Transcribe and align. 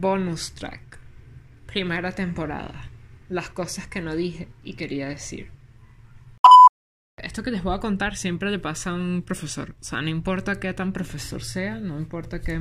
Bonus 0.00 0.52
track. 0.52 1.00
Primera 1.66 2.12
temporada. 2.12 2.88
Las 3.28 3.50
cosas 3.50 3.88
que 3.88 4.00
no 4.00 4.14
dije 4.14 4.46
y 4.62 4.74
quería 4.74 5.08
decir. 5.08 5.50
Esto 7.20 7.42
que 7.42 7.50
les 7.50 7.64
voy 7.64 7.74
a 7.74 7.80
contar 7.80 8.14
siempre 8.14 8.52
le 8.52 8.60
pasa 8.60 8.90
a 8.90 8.94
un 8.94 9.24
profesor. 9.26 9.74
O 9.80 9.82
sea, 9.82 10.00
no 10.00 10.08
importa 10.08 10.60
qué 10.60 10.72
tan 10.72 10.92
profesor 10.92 11.42
sea, 11.42 11.80
no 11.80 11.98
importa 11.98 12.40
qué, 12.40 12.60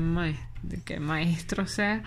maestro 1.00 1.68
sea, 1.68 2.02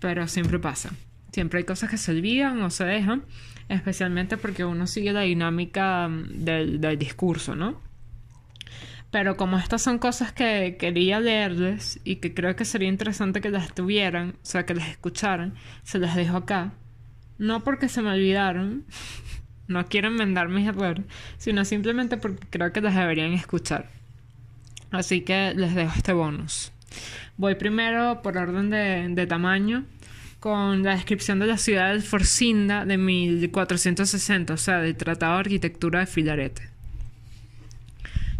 pero 0.00 0.26
siempre 0.26 0.58
pasa. 0.58 0.88
Siempre 1.32 1.58
hay 1.58 1.64
cosas 1.64 1.90
que 1.90 1.98
se 1.98 2.12
olvidan 2.12 2.62
o 2.62 2.70
se 2.70 2.86
dejan, 2.86 3.26
especialmente 3.68 4.38
porque 4.38 4.64
uno 4.64 4.86
sigue 4.86 5.12
la 5.12 5.20
dinámica 5.20 6.08
del 6.08 6.98
discurso, 6.98 7.54
¿no? 7.54 7.78
Pero 9.12 9.36
como 9.36 9.58
estas 9.58 9.82
son 9.82 9.98
cosas 9.98 10.32
que 10.32 10.78
quería 10.78 11.20
leerles 11.20 12.00
y 12.02 12.16
que 12.16 12.32
creo 12.32 12.56
que 12.56 12.64
sería 12.64 12.88
interesante 12.88 13.42
que 13.42 13.50
las 13.50 13.74
tuvieran, 13.74 14.30
o 14.30 14.44
sea, 14.46 14.64
que 14.64 14.74
las 14.74 14.88
escucharan, 14.88 15.54
se 15.82 15.98
las 15.98 16.16
dejo 16.16 16.38
acá. 16.38 16.72
No 17.36 17.62
porque 17.62 17.90
se 17.90 18.00
me 18.00 18.10
olvidaron, 18.10 18.86
no 19.68 19.86
quiero 19.86 20.08
enmendar 20.08 20.48
mis 20.48 20.66
errores, 20.66 21.04
sino 21.36 21.66
simplemente 21.66 22.16
porque 22.16 22.46
creo 22.48 22.72
que 22.72 22.80
las 22.80 22.96
deberían 22.96 23.34
escuchar. 23.34 23.90
Así 24.90 25.20
que 25.20 25.52
les 25.54 25.74
dejo 25.74 25.92
este 25.94 26.14
bonus. 26.14 26.72
Voy 27.36 27.54
primero 27.56 28.22
por 28.22 28.38
orden 28.38 28.70
de, 28.70 29.08
de 29.10 29.26
tamaño 29.26 29.84
con 30.40 30.82
la 30.82 30.92
descripción 30.94 31.38
de 31.38 31.48
la 31.48 31.58
ciudad 31.58 31.92
de 31.92 32.00
Forcinda 32.00 32.86
de 32.86 32.96
1460, 32.96 34.54
o 34.54 34.56
sea, 34.56 34.78
del 34.78 34.96
Tratado 34.96 35.34
de 35.34 35.40
Arquitectura 35.40 36.00
de 36.00 36.06
Filarete. 36.06 36.71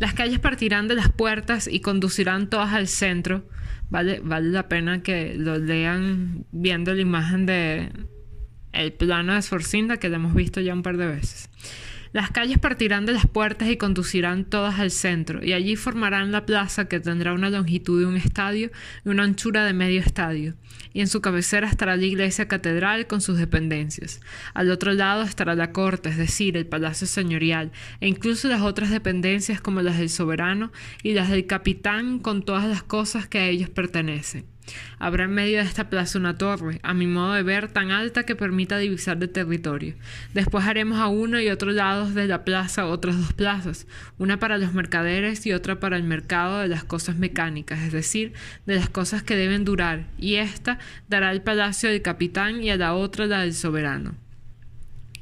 Las 0.03 0.15
calles 0.15 0.41
partirán 0.41 0.89
de 0.89 0.97
las 0.97 1.13
puertas 1.13 1.69
y 1.69 1.79
conducirán 1.79 2.51
todas 2.51 2.73
al 2.73 2.89
centro. 2.89 3.45
Vale, 3.89 4.19
vale 4.19 4.49
la 4.49 4.67
pena 4.67 5.01
que 5.01 5.37
lo 5.37 5.59
lean 5.59 6.45
viendo 6.51 6.93
la 6.93 7.03
imagen 7.03 7.47
de 7.47 7.93
el 8.73 8.93
plano 8.95 9.33
de 9.35 9.43
Sforcinda 9.43 9.99
que 9.99 10.09
lo 10.09 10.17
hemos 10.17 10.35
visto 10.35 10.61
ya 10.61 10.75
un 10.75 10.83
par 10.83 10.97
de 10.97 11.07
veces. 11.07 11.51
Las 12.13 12.31
calles 12.31 12.59
partirán 12.59 13.07
de 13.07 13.13
las 13.13 13.27
puertas 13.27 13.71
y 13.71 13.79
conducirán 13.79 14.45
todas 14.45 14.79
al 14.79 14.91
centro, 14.91 15.43
y 15.43 15.55
allí 15.55 15.77
formarán 15.77 16.31
la 16.31 16.45
plaza 16.45 16.87
que 16.87 17.01
tendrá 17.01 17.33
una 17.33 17.49
longitud 17.49 18.01
de 18.01 18.07
un 18.07 18.17
estadio 18.17 18.71
y 19.05 19.09
una 19.09 19.23
anchura 19.23 19.65
de 19.65 19.73
medio 19.73 20.01
estadio, 20.01 20.55
y 20.93 21.01
en 21.01 21.09
su 21.09 21.23
cabecera 21.23 21.67
estará 21.67 21.97
la 21.97 22.05
iglesia 22.05 22.49
catedral 22.49 23.07
con 23.07 23.23
sus 23.23 23.39
dependencias. 23.39 24.21
Al 24.53 24.71
otro 24.71 24.93
lado 24.93 25.23
estará 25.23 25.55
la 25.55 25.73
corte, 25.73 26.11
es 26.11 26.19
decir, 26.19 26.59
el 26.59 26.67
palacio 26.67 27.07
señorial, 27.07 27.73
e 28.01 28.09
incluso 28.09 28.47
las 28.49 28.61
otras 28.61 28.91
dependencias 28.91 29.63
como 29.63 29.81
las 29.81 29.97
del 29.97 30.11
soberano 30.11 30.71
y 31.03 31.15
las 31.15 31.31
del 31.31 31.47
capitán 31.47 32.19
con 32.19 32.43
todas 32.43 32.69
las 32.69 32.83
cosas 32.83 33.27
que 33.27 33.39
a 33.39 33.49
ellos 33.49 33.71
pertenecen. 33.71 34.45
Habrá 34.99 35.25
en 35.25 35.33
medio 35.33 35.59
de 35.59 35.65
esta 35.65 35.91
plaza 35.91 36.19
una 36.19 36.39
torre, 36.39 36.81
a 36.83 36.95
mi 36.95 37.07
modo 37.07 37.35
de 37.35 37.43
ver, 37.43 37.69
tan 37.69 37.91
alta 37.91 38.25
que 38.25 38.37
permita 38.37 38.79
divisar 38.79 39.19
de 39.19 39.29
territorio. 39.29 39.95
Después 40.35 40.65
haremos 40.67 40.99
a 40.99 41.09
uno 41.09 41.41
y 41.41 41.49
otro 41.49 41.71
lados 41.71 42.15
de 42.15 42.27
la 42.27 42.45
plaza 42.45 42.87
otras 42.87 43.19
dos 43.19 43.33
plazas, 43.33 43.87
una 44.19 44.39
para 44.39 44.59
los 44.59 44.73
mercaderes 44.73 45.45
y 45.47 45.53
otra 45.53 45.81
para 45.81 45.97
el 45.97 46.05
mercado 46.05 46.61
de 46.61 46.69
las 46.69 46.85
cosas 46.85 47.17
mecánicas, 47.17 47.81
es 47.81 47.93
decir, 47.93 48.33
de 48.67 48.77
las 48.77 48.89
cosas 48.89 49.23
que 49.23 49.37
deben 49.37 49.65
durar, 49.65 50.07
y 50.19 50.37
esta 50.37 50.79
dará 51.09 51.33
el 51.33 51.43
palacio 51.43 51.91
del 51.91 52.03
capitán 52.03 52.63
y 52.63 52.71
a 52.71 52.77
la 52.77 52.95
otra 52.95 53.27
la 53.27 53.41
del 53.41 53.55
soberano 53.55 54.22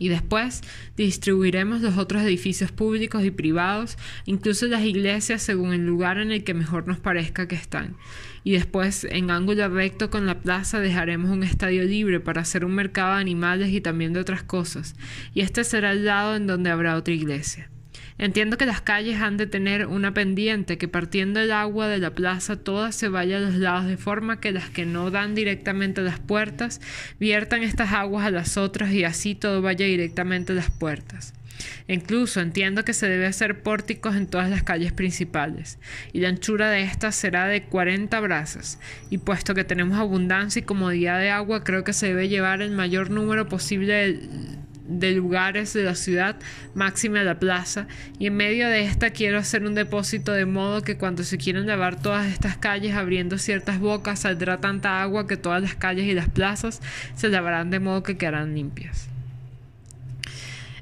y 0.01 0.09
después 0.09 0.63
distribuiremos 0.97 1.83
los 1.83 1.99
otros 1.99 2.23
edificios 2.23 2.73
públicos 2.73 3.23
y 3.23 3.31
privados, 3.31 3.99
incluso 4.25 4.67
las 4.67 4.83
iglesias 4.83 5.43
según 5.43 5.75
el 5.75 5.87
lugar 5.87 6.19
en 6.19 6.33
el 6.33 6.43
que 6.43 6.55
mejor 6.55 6.89
nos 6.89 6.99
parezca 6.99 7.47
que 7.47 7.55
están. 7.55 7.95
Y 8.43 8.53
después, 8.53 9.05
en 9.05 9.31
ángulo 9.31 9.69
recto 9.69 10.09
con 10.09 10.27
la 10.27 10.41
plaza, 10.41 10.81
dejaremos 10.81 11.31
un 11.31 11.45
estadio 11.45 11.85
libre 11.85 12.19
para 12.19 12.41
hacer 12.41 12.65
un 12.65 12.75
mercado 12.75 13.15
de 13.15 13.21
animales 13.21 13.69
y 13.69 13.83
también 13.83 14.15
de 14.15 14.21
otras 14.21 14.43
cosas, 14.43 14.97
y 15.35 15.43
este 15.43 15.63
será 15.63 15.93
el 15.93 16.07
lado 16.07 16.35
en 16.35 16.47
donde 16.47 16.71
habrá 16.71 16.97
otra 16.97 17.13
iglesia. 17.13 17.71
Entiendo 18.21 18.59
que 18.59 18.67
las 18.67 18.83
calles 18.83 19.23
han 19.23 19.39
de 19.39 19.47
tener 19.47 19.87
una 19.87 20.13
pendiente 20.13 20.77
que 20.77 20.89
partiendo 20.89 21.41
el 21.41 21.51
agua 21.53 21.89
de 21.89 21.97
la 21.97 22.11
plaza 22.11 22.57
toda 22.57 22.93
se 22.93 23.09
vaya 23.09 23.39
a 23.39 23.41
los 23.41 23.55
lados 23.55 23.87
de 23.87 23.97
forma 23.97 24.41
que 24.41 24.53
las 24.53 24.69
que 24.69 24.85
no 24.85 25.11
dan 25.11 25.35
directamente 25.35 26.03
a 26.03 26.05
las 26.05 26.21
puertas 26.21 26.83
viertan 27.19 27.63
estas 27.63 27.95
aguas 27.95 28.27
a 28.27 28.31
las 28.31 28.59
otras 28.59 28.93
y 28.93 29.05
así 29.05 29.35
todo 29.35 29.63
vaya 29.63 29.87
directamente 29.87 30.53
a 30.53 30.57
las 30.57 30.71
puertas. 30.71 31.33
Incluso 31.89 32.43
entiendo 32.43 32.85
que 32.85 32.93
se 32.93 33.09
debe 33.09 33.27
hacer 33.27 33.63
pórticos 33.63 34.15
en 34.15 34.27
todas 34.27 34.51
las 34.51 34.65
calles 34.65 34.93
principales, 34.93 35.79
y 36.13 36.21
la 36.21 36.29
anchura 36.29 36.71
de 36.71 36.83
estas 36.83 37.17
será 37.17 37.47
de 37.47 37.63
40 37.65 38.21
brazas, 38.21 38.79
y 39.09 39.17
puesto 39.17 39.55
que 39.55 39.65
tenemos 39.65 39.99
abundancia 39.99 40.61
y 40.61 40.65
comodidad 40.65 41.19
de 41.19 41.31
agua, 41.31 41.65
creo 41.65 41.85
que 41.85 41.95
se 41.95 42.09
debe 42.09 42.29
llevar 42.29 42.61
el 42.61 42.71
mayor 42.71 43.11
número 43.11 43.49
posible 43.49 43.93
de 43.93 44.21
de 44.91 45.13
lugares 45.13 45.73
de 45.73 45.85
la 45.85 45.95
ciudad, 45.95 46.37
máxima 46.75 47.23
la 47.23 47.39
plaza, 47.39 47.87
y 48.19 48.27
en 48.27 48.37
medio 48.37 48.69
de 48.69 48.83
esta 48.83 49.11
quiero 49.11 49.39
hacer 49.39 49.65
un 49.65 49.75
depósito 49.75 50.33
de 50.33 50.47
modo 50.47 50.83
que 50.83 50.97
cuando 50.97 51.23
se 51.23 51.39
quieran 51.39 51.67
lavar 51.67 52.01
todas 52.01 52.27
estas 52.27 52.57
calles 52.57 52.95
abriendo 52.95 53.39
ciertas 53.39 53.79
bocas 53.79 54.21
saldrá 54.21 54.61
tanta 54.61 55.01
agua 55.01 55.27
que 55.27 55.37
todas 55.37 55.63
las 55.63 55.75
calles 55.75 56.07
y 56.07 56.15
las 56.15 56.29
plazas 56.29 56.81
se 57.15 57.29
lavarán 57.29 57.71
de 57.71 57.81
modo 57.81 58.03
que 58.03 58.17
quedarán 58.17 58.55
limpias. 58.55 59.09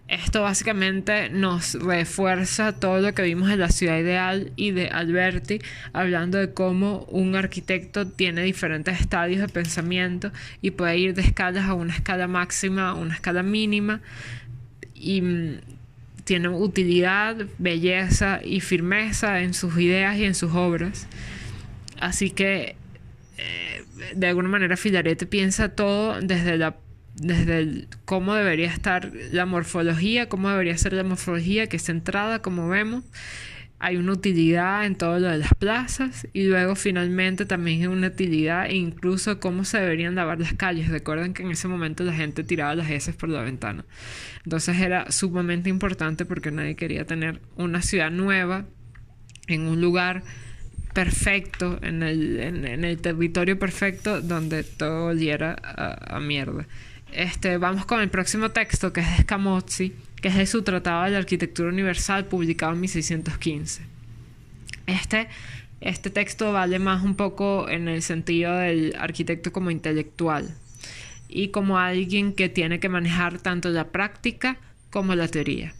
Esto 0.08 0.40
básicamente 0.40 1.28
nos 1.28 1.74
refuerza 1.74 2.72
todo 2.72 3.00
lo 3.00 3.12
que 3.12 3.20
vimos 3.20 3.50
en 3.50 3.60
la 3.60 3.68
ciudad 3.68 3.98
ideal 3.98 4.52
y 4.56 4.70
de 4.70 4.88
Alberti, 4.88 5.60
hablando 5.92 6.38
de 6.38 6.54
cómo 6.54 7.04
un 7.10 7.36
arquitecto 7.36 8.06
tiene 8.06 8.42
diferentes 8.42 9.00
estadios 9.00 9.42
de 9.42 9.48
pensamiento 9.48 10.32
y 10.62 10.70
puede 10.70 10.96
ir 10.96 11.14
de 11.14 11.20
escalas 11.20 11.66
a 11.66 11.74
una 11.74 11.94
escala 11.94 12.26
máxima, 12.26 12.88
a 12.88 12.94
una 12.94 13.12
escala 13.12 13.42
mínima, 13.42 14.00
y 14.94 15.20
mm, 15.20 15.58
tiene 16.24 16.48
utilidad, 16.48 17.36
belleza 17.58 18.40
y 18.42 18.60
firmeza 18.60 19.42
en 19.42 19.52
sus 19.52 19.78
ideas 19.78 20.16
y 20.16 20.24
en 20.24 20.34
sus 20.34 20.54
obras. 20.54 21.06
Así 22.00 22.30
que, 22.30 22.76
eh, 23.36 23.84
de 24.14 24.26
alguna 24.26 24.48
manera, 24.48 24.78
Filarete 24.78 25.26
piensa 25.26 25.68
todo 25.68 26.18
desde 26.22 26.56
la 26.56 26.76
desde 27.20 27.86
cómo 28.04 28.34
debería 28.34 28.68
estar 28.68 29.12
la 29.32 29.46
morfología, 29.46 30.28
cómo 30.28 30.50
debería 30.50 30.76
ser 30.78 30.92
la 30.92 31.04
morfología, 31.04 31.66
que 31.66 31.76
es 31.76 31.84
centrada, 31.84 32.40
como 32.40 32.68
vemos. 32.68 33.04
Hay 33.80 33.96
una 33.96 34.12
utilidad 34.12 34.86
en 34.86 34.96
todo 34.96 35.20
lo 35.20 35.28
de 35.28 35.38
las 35.38 35.54
plazas 35.54 36.26
y 36.32 36.44
luego 36.44 36.74
finalmente 36.74 37.46
también 37.46 37.82
hay 37.82 37.86
una 37.86 38.08
utilidad 38.08 38.66
e 38.66 38.74
incluso 38.74 39.38
cómo 39.38 39.64
se 39.64 39.78
deberían 39.78 40.16
lavar 40.16 40.40
las 40.40 40.54
calles. 40.54 40.88
Recuerden 40.88 41.32
que 41.32 41.44
en 41.44 41.52
ese 41.52 41.68
momento 41.68 42.02
la 42.02 42.12
gente 42.12 42.42
tiraba 42.42 42.74
las 42.74 42.90
heces 42.90 43.14
por 43.14 43.28
la 43.28 43.42
ventana. 43.42 43.84
Entonces 44.44 44.80
era 44.80 45.12
sumamente 45.12 45.70
importante 45.70 46.24
porque 46.24 46.50
nadie 46.50 46.74
quería 46.74 47.04
tener 47.04 47.40
una 47.56 47.80
ciudad 47.82 48.10
nueva 48.10 48.64
en 49.46 49.62
un 49.62 49.80
lugar 49.80 50.24
perfecto, 50.92 51.78
en 51.82 52.02
el, 52.02 52.40
en, 52.40 52.84
el 52.84 52.98
territorio 52.98 53.60
perfecto 53.60 54.20
donde 54.20 54.64
todo 54.64 55.06
oliera 55.06 55.56
a, 55.62 56.16
a 56.16 56.20
mierda. 56.20 56.66
Este, 57.12 57.56
vamos 57.58 57.86
con 57.86 58.00
el 58.00 58.10
próximo 58.10 58.50
texto, 58.50 58.92
que 58.92 59.00
es 59.00 59.16
de 59.16 59.22
Scamozzi, 59.22 59.94
que 60.20 60.28
es 60.28 60.36
de 60.36 60.46
su 60.46 60.62
Tratado 60.62 61.04
de 61.04 61.10
la 61.10 61.18
Arquitectura 61.18 61.68
Universal, 61.68 62.26
publicado 62.26 62.72
en 62.72 62.80
1615. 62.80 63.82
Este, 64.86 65.28
este 65.80 66.10
texto 66.10 66.52
vale 66.52 66.78
más 66.78 67.02
un 67.02 67.14
poco 67.14 67.68
en 67.68 67.88
el 67.88 68.02
sentido 68.02 68.56
del 68.56 68.94
arquitecto 68.98 69.52
como 69.52 69.70
intelectual 69.70 70.54
y 71.28 71.48
como 71.48 71.78
alguien 71.78 72.32
que 72.32 72.48
tiene 72.48 72.80
que 72.80 72.88
manejar 72.88 73.38
tanto 73.38 73.68
la 73.68 73.88
práctica 73.88 74.58
como 74.90 75.14
la 75.14 75.28
teoría. 75.28 75.74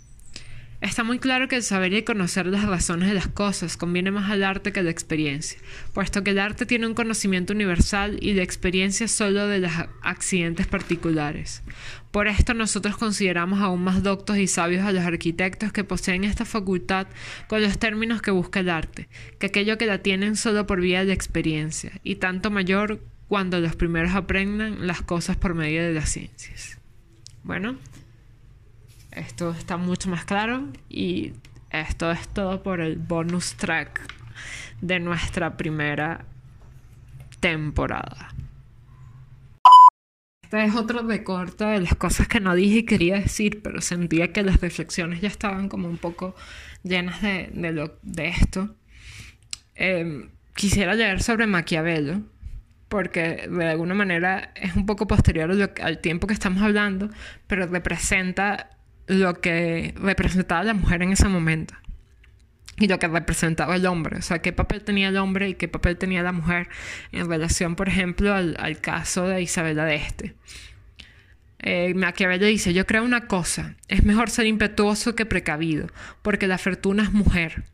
Está 0.81 1.03
muy 1.03 1.19
claro 1.19 1.49
que 1.49 1.57
el 1.57 1.65
saber 1.65 1.93
y 1.93 2.05
conocer 2.05 2.47
las 2.47 2.65
razones 2.65 3.09
de 3.09 3.15
las 3.15 3.27
cosas 3.27 3.77
conviene 3.77 4.13
más 4.13 4.31
al 4.31 4.45
arte 4.45 4.71
que 4.71 4.79
a 4.79 4.85
la 4.85 4.91
experiencia, 4.91 5.59
puesto 5.93 6.23
que 6.23 6.31
el 6.31 6.39
arte 6.39 6.67
tiene 6.67 6.87
un 6.87 6.95
conocimiento 6.95 7.53
universal 7.53 8.17
y 8.23 8.35
la 8.35 8.45
experiencia 8.45 9.09
solo 9.09 9.49
de 9.49 9.59
los 9.59 9.73
accidentes 10.03 10.69
particulares. 10.69 11.65
Por 12.13 12.29
esto 12.29 12.55
nosotros 12.55 12.97
consideramos 12.97 13.61
aún 13.61 13.83
más 13.83 14.05
doctos 14.05 14.39
y 14.39 14.47
sabios 14.47 14.85
a 14.85 14.93
los 14.93 15.03
arquitectos 15.03 15.73
que 15.73 15.83
poseen 15.83 16.23
esta 16.23 16.45
facultad 16.45 17.09
con 17.49 17.61
los 17.61 17.77
términos 17.81 18.23
que 18.23 18.31
busca 18.31 18.61
el 18.61 18.71
arte, 18.71 19.09
que 19.41 19.47
aquello 19.47 19.79
que 19.79 19.87
la 19.87 19.99
tienen 19.99 20.37
solo 20.37 20.69
por 20.69 20.81
vía 20.81 21.05
de 21.05 21.13
experiencia, 21.13 21.91
y 22.05 22.17
tanto 22.17 22.53
mayor 22.53 23.03
cuando 23.27 23.59
los 23.59 23.75
primeros 23.75 24.15
aprendan 24.15 24.87
las 24.87 25.03
cosas 25.03 25.37
por 25.37 25.55
medio 25.55 25.83
de 25.83 25.93
las 25.93 26.09
ciencias. 26.09 26.79
Bueno, 27.43 27.77
esto 29.19 29.51
está 29.51 29.77
mucho 29.77 30.09
más 30.09 30.25
claro 30.25 30.69
y 30.89 31.33
esto 31.71 32.11
es 32.11 32.29
todo 32.29 32.63
por 32.63 32.81
el 32.81 32.97
bonus 32.97 33.55
track 33.55 34.01
de 34.81 35.01
nuestra 35.01 35.57
primera 35.57 36.25
temporada. 37.41 38.35
Este 40.43 40.65
es 40.65 40.75
otro 40.77 41.03
recorte 41.03 41.65
de 41.65 41.81
las 41.81 41.95
cosas 41.95 42.27
que 42.27 42.41
no 42.41 42.55
dije 42.55 42.79
y 42.79 42.85
quería 42.85 43.17
decir, 43.17 43.61
pero 43.63 43.83
sentía 43.83 44.33
que 44.33 44.43
las 44.43 44.61
reflexiones 44.61 45.21
ya 45.21 45.29
estaban 45.29 45.69
como 45.69 45.89
un 45.89 45.99
poco 45.99 46.35
llenas 46.83 47.21
de, 47.21 47.51
de, 48.03 48.29
esto. 48.29 48.75
Em, 49.75 50.31
quisiera 50.55 50.95
leer 50.95 51.23
sobre 51.23 51.47
Maquiavelo, 51.47 52.23
porque 52.89 53.47
de 53.47 53.67
alguna 53.67 53.95
manera 53.95 54.53
es 54.55 54.75
un 54.75 54.87
poco 54.87 55.07
posterior 55.07 55.51
al 55.83 55.99
tiempo 55.99 56.27
que 56.27 56.33
estamos 56.33 56.63
hablando, 56.63 57.11
pero 57.47 57.67
representa 57.67 58.71
lo 59.09 59.41
que 59.41 59.95
representaba 59.97 60.63
la 60.63 60.75
mujer 60.75 61.03
en 61.03 61.13
ese 61.13 61.29
momento 61.29 61.75
y 62.79 62.87
lo 62.87 62.99
que 62.99 63.09
representaba 63.09 63.75
el 63.77 63.87
hombre, 63.87 64.19
o 64.19 64.23
sea, 64.23 64.41
qué 64.41 64.53
papel 64.53 64.83
tenía 64.83 65.09
el 65.09 65.17
hombre 65.17 65.49
y 65.49 65.55
qué 65.55 65.67
papel 65.67 65.97
tenía 65.97 66.23
la 66.23 66.33
mujer 66.33 66.69
en 67.11 67.29
relación, 67.29 67.75
por 67.75 67.89
ejemplo, 67.89 68.33
al, 68.35 68.81
caso 68.81 69.27
de 69.27 69.43
Isabela 69.43 69.85
de 69.85 69.97
Este. 69.97 70.35
Eh, 71.61 71.93
Maquiavelo 71.95 72.47
dice, 72.47 72.73
yo 72.73 72.87
creo 72.87 73.03
una 73.03 73.27
cosa, 73.27 73.75
es 73.89 74.05
mejor 74.05 74.31
ser 74.31 74.47
impetuoso 74.47 75.17
que 75.17 75.27
precavido, 75.27 75.89
porque 76.23 76.47
la 76.47 76.57
fortuna 76.57 77.03
es 77.03 77.13
mujer 77.13 77.65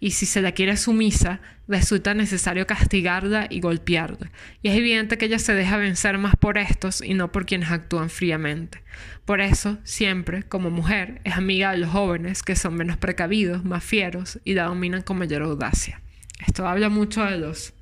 y 0.00 0.12
si 0.12 0.26
se 0.26 0.42
la 0.42 0.52
quiere 0.52 0.76
sumisa, 0.76 1.40
resulta 1.66 2.14
necesario 2.14 2.66
castigarla 2.66 3.46
y 3.50 3.60
golpearla. 3.60 4.30
Y 4.62 4.68
es 4.68 4.76
evidente 4.76 5.18
que 5.18 5.26
ella 5.26 5.38
se 5.38 5.54
deja 5.54 5.76
vencer 5.76 6.18
más 6.18 6.36
por 6.36 6.58
estos 6.58 7.02
y 7.02 7.14
no 7.14 7.32
por 7.32 7.46
quienes 7.46 7.70
actúan 7.70 8.10
fríamente. 8.10 8.82
Por 9.24 9.40
eso, 9.40 9.78
siempre, 9.84 10.42
como 10.44 10.70
mujer, 10.70 11.20
es 11.24 11.36
amiga 11.36 11.72
de 11.72 11.78
los 11.78 11.90
jóvenes 11.90 12.42
que 12.42 12.56
son 12.56 12.74
menos 12.74 12.96
precavidos, 12.96 13.64
más 13.64 13.84
fieros 13.84 14.38
y 14.44 14.54
la 14.54 14.64
dominan 14.64 15.02
con 15.02 15.18
mayor 15.18 15.42
audacia. 15.42 16.00
Esto 16.46 16.66
habla 16.66 16.88
mucho 16.88 17.24
de 17.24 17.38
los 17.38 17.74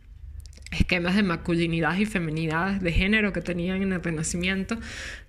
esquemas 0.71 1.15
de 1.15 1.23
masculinidad 1.23 1.97
y 1.97 2.07
feminidad 2.07 2.81
de 2.81 2.93
género 2.93 3.33
que 3.33 3.41
tenían 3.41 3.83
en 3.83 3.93
el 3.93 4.03
Renacimiento, 4.03 4.79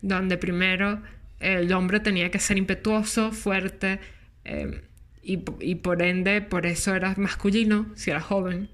donde 0.01 0.37
primero 0.37 1.01
el 1.39 1.71
hombre 1.73 1.99
tenía 1.99 2.31
que 2.31 2.39
ser 2.39 2.57
impetuoso, 2.57 3.31
fuerte, 3.31 3.99
eh, 4.43 4.81
y, 5.29 5.75
por 5.75 6.01
ende, 6.01 6.41
por 6.41 6.65
eso 6.65 6.95
era 6.95 7.13
masculino, 7.17 7.91
si 7.95 8.11
era 8.11 8.21
joven. 8.21 8.69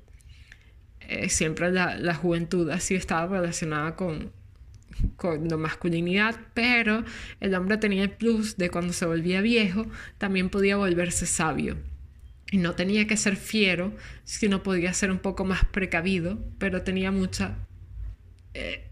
Eh, 1.00 1.29
siempre 1.29 1.71
la, 1.71 2.13
juventud 2.13 2.69
así 2.69 2.94
estaba 2.94 3.39
relacionada 3.39 3.95
con, 3.95 4.31
con 5.15 5.47
la 5.47 5.57
masculinidad, 5.57 6.39
pero 6.53 7.03
el 7.39 7.55
hombre 7.55 7.77
tenía 7.77 8.03
el 8.03 8.11
plus 8.11 8.55
de 8.55 8.69
cuando 8.69 8.94
se 8.94 9.07
volvía 9.07 9.41
viejo, 9.41 9.88
también 10.19 10.50
podía 10.50 10.77
volverse 10.77 11.25
sabio. 11.25 11.77
Y 12.51 12.57
no 12.57 12.75
tenía 12.75 13.07
que 13.07 13.17
ser 13.17 13.35
fiero, 13.35 13.95
sino 14.23 14.61
podía 14.61 14.94
ser 14.94 15.09
un 15.09 15.19
poco 15.19 15.45
más 15.45 15.65
precavido, 15.65 16.39
pero 16.59 16.83
tenía 16.83 17.11
mucha 17.11 17.67
eh, 18.53 18.91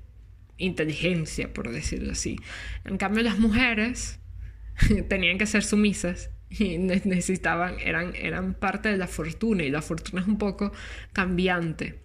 inteligencia, 0.57 1.53
por 1.53 1.71
decirlo 1.71 2.13
así. 2.13 2.37
En 2.85 2.97
cambio, 2.97 3.21
las 3.21 3.37
mujeres 3.37 4.19
tenían 5.09 5.37
que 5.37 5.45
ser 5.45 5.63
sumisas 5.63 6.31
y 6.59 6.77
necesitaban, 6.77 7.80
eran, 7.80 8.13
eran 8.15 8.53
parte 8.53 8.89
de 8.89 8.98
la 8.98 9.07
fortuna 9.07 9.63
y 9.63 9.69
la 9.69 9.81
fortuna 9.81 10.21
es 10.21 10.27
un 10.27 10.38
poco 10.38 10.71
cambiante. 11.13 12.00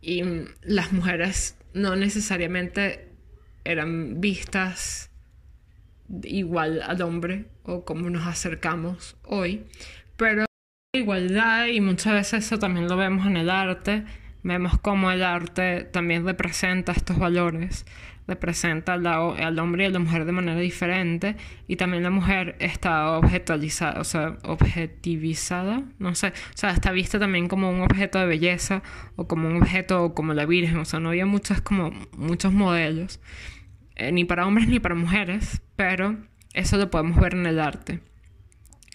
Y 0.00 0.22
las 0.62 0.92
mujeres 0.92 1.56
no 1.74 1.96
necesariamente 1.96 3.08
eran 3.64 4.20
vistas 4.20 5.10
igual 6.22 6.82
al 6.82 7.02
hombre 7.02 7.46
o 7.64 7.84
como 7.84 8.08
nos 8.10 8.26
acercamos 8.26 9.16
hoy, 9.24 9.64
pero 10.16 10.46
igualdad 10.94 11.66
y 11.66 11.80
muchas 11.80 12.14
veces 12.14 12.46
eso 12.46 12.58
también 12.58 12.88
lo 12.88 12.96
vemos 12.96 13.26
en 13.26 13.36
el 13.36 13.50
arte, 13.50 14.04
vemos 14.42 14.78
cómo 14.78 15.10
el 15.10 15.22
arte 15.22 15.84
también 15.84 16.24
representa 16.24 16.92
estos 16.92 17.18
valores 17.18 17.84
representa 18.28 18.92
al 18.92 19.58
hombre 19.58 19.84
y 19.84 19.86
a 19.86 19.90
la 19.90 19.98
mujer 19.98 20.26
de 20.26 20.32
manera 20.32 20.60
diferente 20.60 21.34
y 21.66 21.76
también 21.76 22.02
la 22.02 22.10
mujer 22.10 22.56
está 22.60 23.12
objetualizada, 23.12 24.00
o 24.00 24.04
sea, 24.04 24.36
objetivizada, 24.44 25.82
no 25.98 26.14
sé, 26.14 26.28
o 26.28 26.56
sea, 26.56 26.70
está 26.70 26.92
vista 26.92 27.18
también 27.18 27.48
como 27.48 27.70
un 27.70 27.80
objeto 27.80 28.18
de 28.18 28.26
belleza 28.26 28.82
o 29.16 29.26
como 29.26 29.48
un 29.48 29.56
objeto 29.56 30.14
como 30.14 30.34
la 30.34 30.44
Virgen, 30.44 30.76
o 30.76 30.84
sea, 30.84 31.00
no 31.00 31.08
había 31.08 31.24
muchos 31.24 31.62
como 31.62 31.90
muchos 32.16 32.52
modelos, 32.52 33.18
eh, 33.96 34.12
ni 34.12 34.24
para 34.24 34.46
hombres 34.46 34.68
ni 34.68 34.78
para 34.78 34.94
mujeres, 34.94 35.62
pero 35.74 36.18
eso 36.52 36.76
lo 36.76 36.90
podemos 36.90 37.18
ver 37.18 37.34
en 37.34 37.46
el 37.46 37.58
arte. 37.58 38.00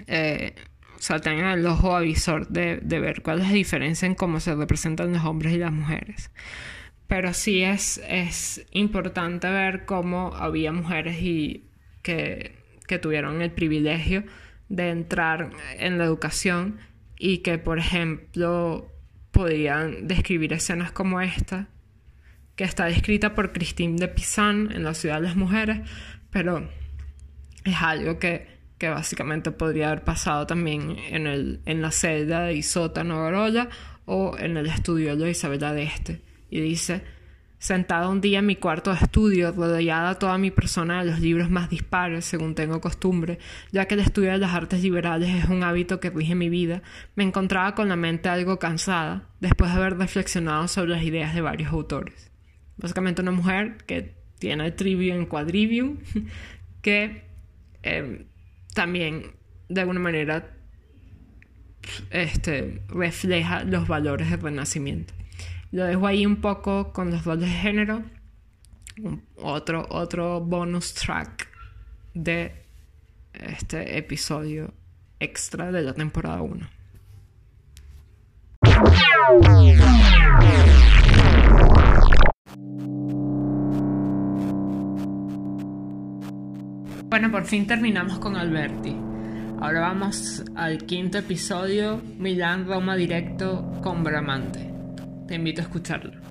Eh, 0.05 0.53
o 0.95 1.01
sea, 1.01 1.19
tengan 1.19 1.57
el 1.57 1.65
ojo 1.65 1.95
avisor 1.95 2.47
de, 2.47 2.77
de 2.81 2.99
ver 2.99 3.23
cuál 3.23 3.41
es 3.41 3.47
la 3.47 3.53
diferencia 3.53 4.05
en 4.05 4.15
cómo 4.15 4.39
se 4.39 4.55
representan 4.55 5.11
los 5.11 5.25
hombres 5.25 5.53
y 5.53 5.57
las 5.57 5.71
mujeres 5.71 6.31
pero 7.07 7.33
sí 7.33 7.63
es, 7.63 8.01
es 8.07 8.65
importante 8.71 9.49
ver 9.49 9.85
cómo 9.85 10.35
había 10.35 10.71
mujeres 10.71 11.17
y 11.21 11.69
que, 12.01 12.55
que 12.87 12.99
tuvieron 12.99 13.41
el 13.41 13.51
privilegio 13.51 14.23
de 14.69 14.89
entrar 14.89 15.51
en 15.77 15.97
la 15.97 16.05
educación 16.05 16.79
y 17.17 17.39
que, 17.39 17.57
por 17.57 17.79
ejemplo, 17.79 18.91
podían 19.31 20.07
describir 20.07 20.53
escenas 20.53 20.91
como 20.91 21.21
esta, 21.21 21.67
que 22.55 22.63
está 22.63 22.85
descrita 22.85 23.35
por 23.35 23.51
Christine 23.51 23.97
de 23.97 24.07
Pizan 24.07 24.71
en 24.71 24.83
La 24.83 24.93
ciudad 24.93 25.15
de 25.15 25.27
las 25.27 25.35
mujeres, 25.35 25.81
pero 26.29 26.69
es 27.63 27.75
algo 27.81 28.19
que, 28.19 28.47
que 28.77 28.89
básicamente 28.89 29.51
podría 29.51 29.87
haber 29.87 30.03
pasado 30.03 30.47
también 30.47 30.97
en, 31.09 31.27
el, 31.27 31.61
en 31.65 31.81
la 31.81 31.91
celda 31.91 32.45
de 32.45 32.55
Isota 32.55 33.03
Novorola 33.03 33.69
o 34.05 34.37
en 34.37 34.57
el 34.57 34.67
estudio 34.67 35.15
de 35.15 35.31
Isabela 35.31 35.73
de 35.73 35.83
Este 35.83 36.32
y 36.53 36.61
dice, 36.61 37.01
sentada 37.57 38.09
un 38.09 38.21
día 38.21 38.39
en 38.39 38.45
mi 38.45 38.55
cuarto 38.55 38.91
de 38.91 38.97
estudio, 38.97 39.51
rodeada 39.51 40.19
toda 40.19 40.37
mi 40.37 40.51
persona 40.51 41.03
de 41.03 41.09
los 41.09 41.19
libros 41.19 41.49
más 41.49 41.67
dispares, 41.67 42.25
según 42.25 42.53
tengo 42.53 42.79
costumbre, 42.79 43.39
ya 43.71 43.85
que 43.87 43.95
el 43.95 44.01
estudio 44.01 44.31
de 44.31 44.37
las 44.37 44.53
artes 44.53 44.83
liberales 44.83 45.33
es 45.33 45.49
un 45.49 45.63
hábito 45.63 45.99
que 45.99 46.11
rige 46.11 46.35
mi 46.35 46.49
vida, 46.49 46.83
me 47.15 47.23
encontraba 47.23 47.73
con 47.73 47.89
la 47.89 47.95
mente 47.95 48.29
algo 48.29 48.59
cansada, 48.59 49.29
después 49.39 49.71
de 49.71 49.77
haber 49.77 49.97
reflexionado 49.97 50.67
sobre 50.67 50.91
las 50.91 51.03
ideas 51.03 51.33
de 51.33 51.41
varios 51.41 51.73
autores. 51.73 52.31
Básicamente 52.77 53.23
una 53.23 53.31
mujer 53.31 53.77
que 53.87 54.13
tiene 54.37 54.67
el 54.67 54.75
trivium 54.75 55.25
quadrivium, 55.25 55.97
que 56.83 57.23
em, 57.81 58.25
también 58.75 59.31
de 59.69 59.81
alguna 59.81 59.99
manera 59.99 60.51
este, 62.11 62.83
refleja 62.89 63.63
los 63.63 63.87
valores 63.87 64.29
del 64.29 64.39
renacimiento. 64.39 65.15
Lo 65.73 65.85
dejo 65.85 66.05
ahí 66.05 66.23
un 66.23 66.35
poco 66.35 66.93
con 66.93 67.09
los 67.09 67.25
roles 67.25 67.49
de 67.49 67.55
género. 67.55 68.03
otro, 69.37 69.87
otro 69.89 70.39
bonus 70.39 70.93
track 70.93 71.49
de 72.13 72.63
este 73.33 73.97
episodio 73.97 74.71
extra 75.19 75.71
de 75.71 75.81
la 75.81 75.93
temporada 75.95 76.43
1. 76.43 76.69
Bueno, 87.09 87.31
por 87.31 87.45
fin 87.45 87.65
terminamos 87.65 88.19
con 88.19 88.35
Alberti. 88.35 88.95
Ahora 89.59 89.79
vamos 89.79 90.43
al 90.55 90.85
quinto 90.85 91.17
episodio, 91.17 91.99
Milán 92.19 92.67
Roma 92.67 92.95
Directo 92.95 93.71
con 93.81 94.03
Bramante. 94.03 94.72
Te 95.25 95.35
invito 95.35 95.61
a 95.61 95.63
escucharlo. 95.65 96.22